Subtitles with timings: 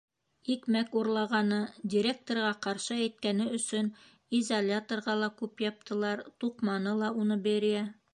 [0.51, 1.59] Икмәк урлағаны,
[1.93, 3.91] директорға ҡаршы әйткәне өсөн
[4.39, 7.85] изоляторға ла күп яптылар, туҡманы ла уны Берия.